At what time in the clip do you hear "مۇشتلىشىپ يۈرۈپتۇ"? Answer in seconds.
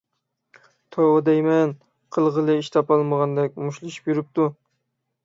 3.67-4.49